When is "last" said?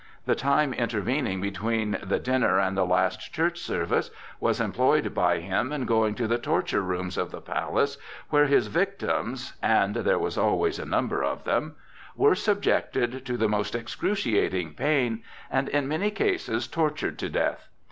2.87-3.31